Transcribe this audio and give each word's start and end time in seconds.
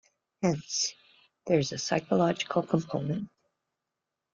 Hence, 0.41 0.95
there 1.45 1.59
is 1.59 1.71
a 1.73 1.77
psychological 1.77 2.63
component. 2.63 3.29